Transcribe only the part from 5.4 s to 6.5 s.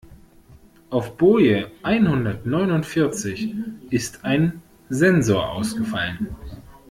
ausgefallen.